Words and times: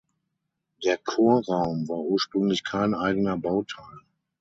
Der 0.83 0.97
Chorraum 0.97 1.87
war 1.87 1.99
ursprünglich 1.99 2.63
kein 2.63 2.95
eigener 2.95 3.37
Bauteil. 3.37 3.99